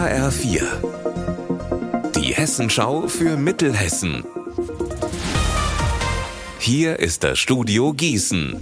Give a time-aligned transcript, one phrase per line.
[0.00, 0.62] HR4.
[2.16, 4.24] Die Hessenschau für Mittelhessen.
[6.58, 8.58] Hier ist das Studio Gießen.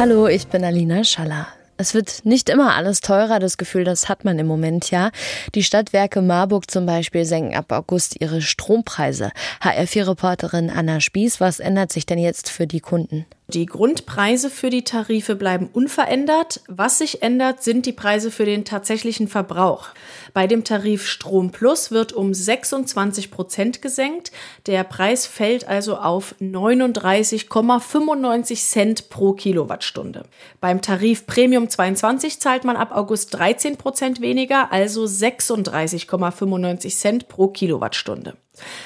[0.00, 1.46] Hallo, ich bin Alina Schaller.
[1.76, 5.12] Es wird nicht immer alles teurer, das Gefühl, das hat man im Moment ja.
[5.54, 9.30] Die Stadtwerke Marburg zum Beispiel senken ab August ihre Strompreise.
[9.62, 13.24] HR4-Reporterin Anna Spieß, was ändert sich denn jetzt für die Kunden?
[13.48, 16.62] Die Grundpreise für die Tarife bleiben unverändert.
[16.66, 19.90] Was sich ändert, sind die Preise für den tatsächlichen Verbrauch.
[20.34, 24.32] Bei dem Tarif Strom Plus wird um 26 Prozent gesenkt.
[24.66, 30.24] Der Preis fällt also auf 39,95 Cent pro Kilowattstunde.
[30.60, 37.46] Beim Tarif Premium 22 zahlt man ab August 13 Prozent weniger, also 36,95 Cent pro
[37.46, 38.36] Kilowattstunde.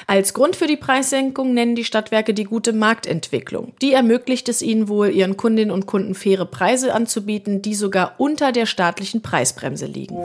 [0.07, 3.73] Als Grund für die Preissenkung nennen die Stadtwerke die gute Marktentwicklung.
[3.83, 8.53] Die ermöglicht es ihnen wohl, ihren Kundinnen und Kunden faire Preise anzubieten, die sogar unter
[8.53, 10.17] der staatlichen Preisbremse liegen.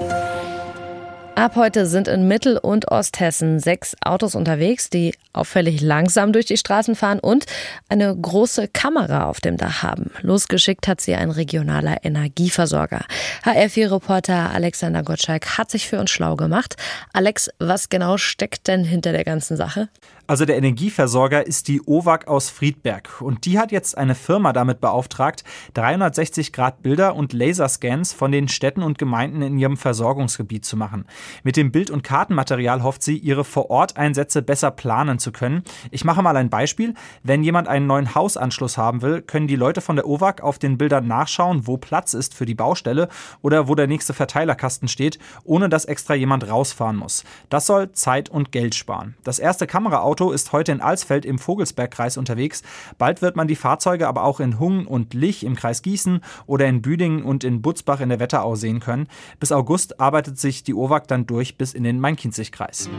[1.36, 6.56] Ab heute sind in Mittel- und Osthessen sechs Autos unterwegs, die auffällig langsam durch die
[6.56, 7.46] Straßen fahren und
[7.90, 10.12] eine große Kamera auf dem Dach haben.
[10.22, 13.04] Losgeschickt hat sie ein regionaler Energieversorger.
[13.44, 16.78] HR4-Reporter Alexander Gottschalk hat sich für uns schlau gemacht.
[17.12, 19.90] Alex, was genau steckt denn hinter der ganzen Sache?
[20.28, 24.82] Also der Energieversorger ist die OWAG aus Friedberg und die hat jetzt eine Firma damit
[24.82, 25.44] beauftragt,
[25.76, 31.06] 360 Grad Bilder und Laserscans von den Städten und Gemeinden in ihrem Versorgungsgebiet zu machen.
[31.44, 35.64] Mit dem Bild- und Kartenmaterial hofft sie, ihre Vororteinsätze besser planen zu können.
[35.92, 36.96] Ich mache mal ein Beispiel.
[37.24, 40.78] Wenn jemand einen neuen Hausanschluss haben will, können die Leute von der OWAG auf den
[40.78, 43.10] Bildern nachschauen, wo Platz ist für die Baustelle
[43.42, 47.24] oder wo der nächste Verteilerkasten steht, ohne dass extra jemand rausfahren muss.
[47.50, 49.16] Das soll Zeit und Geld sparen.
[49.24, 52.64] Das erste Kameraauto Auto ist heute in Alsfeld im Vogelsbergkreis unterwegs.
[52.98, 56.68] Bald wird man die Fahrzeuge aber auch in Hung und Lich im Kreis Gießen oder
[56.68, 59.08] in Büdingen und in Butzbach in der Wetterau sehen können.
[59.42, 62.90] Bis August arbeitet sich die OWAG dann durch bis in den Main-Kinzig-Kreis.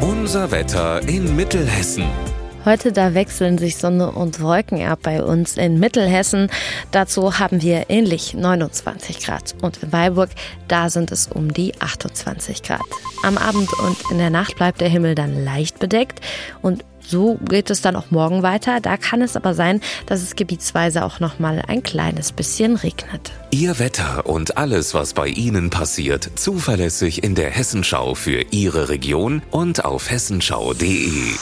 [0.00, 2.04] Unser Wetter in Mittelhessen.
[2.64, 6.48] Heute da wechseln sich Sonne und Wolken ab bei uns in Mittelhessen.
[6.92, 9.56] Dazu haben wir ähnlich 29 Grad.
[9.62, 10.30] Und in Weilburg,
[10.68, 12.80] da sind es um die 28 Grad.
[13.24, 16.20] Am Abend und in der Nacht bleibt der Himmel dann leicht bedeckt
[16.60, 18.80] und so geht es dann auch morgen weiter.
[18.80, 23.32] Da kann es aber sein, dass es gebietsweise auch noch mal ein kleines bisschen regnet.
[23.50, 29.42] Ihr Wetter und alles, was bei Ihnen passiert, zuverlässig in der Hessenschau für Ihre Region
[29.50, 31.34] und auf hessenschau.de.